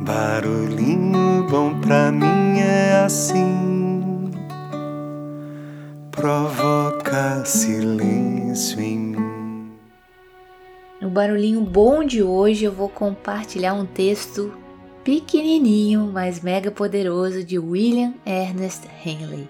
[0.00, 4.30] Barulhinho bom pra mim é assim,
[6.12, 9.72] provoca silêncio em mim.
[11.00, 14.52] No barulhinho bom de hoje eu vou compartilhar um texto
[15.02, 19.48] pequenininho, mas mega poderoso de William Ernest Henley.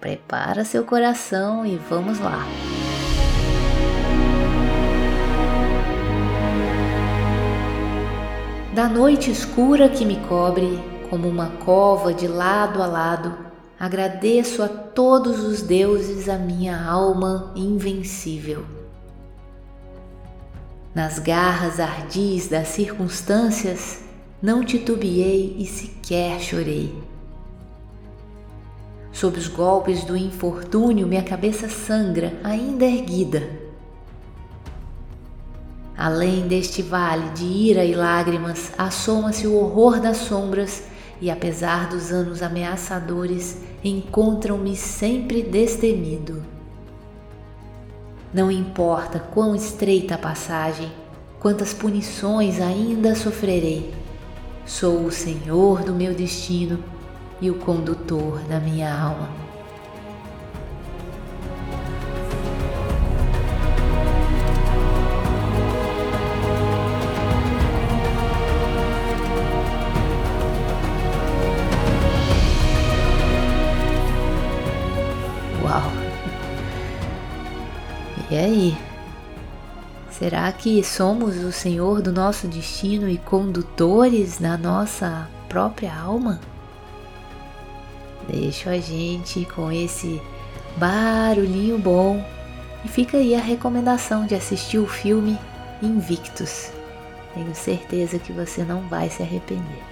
[0.00, 2.46] Prepara seu coração e vamos lá.
[8.80, 13.36] Da noite escura que me cobre, como uma cova de lado a lado,
[13.78, 18.64] agradeço a todos os deuses a minha alma invencível.
[20.94, 24.00] Nas garras ardis das circunstâncias,
[24.40, 26.90] não titubeei e sequer chorei.
[29.12, 33.59] Sob os golpes do infortúnio, minha cabeça sangra, ainda erguida
[36.00, 40.84] Além deste vale de ira e lágrimas, assoma-se o horror das sombras,
[41.20, 46.42] e apesar dos anos ameaçadores, encontram-me sempre destemido.
[48.32, 50.90] Não importa quão estreita a passagem,
[51.38, 53.92] quantas punições ainda sofrerei,
[54.64, 56.82] sou o senhor do meu destino
[57.42, 59.49] e o condutor da minha alma.
[78.30, 78.78] E aí?
[80.10, 86.40] Será que somos o Senhor do nosso destino e condutores da nossa própria alma?
[88.28, 90.20] Deixa a gente com esse
[90.76, 92.24] barulhinho bom
[92.84, 95.38] e fica aí a recomendação de assistir o filme
[95.82, 96.70] Invictus.
[97.34, 99.82] Tenho certeza que você não vai se arrepender.